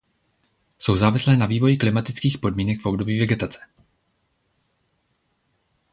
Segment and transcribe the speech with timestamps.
[0.79, 3.59] Jsou závislé na vývoji klimatických podmínek v období vegetace.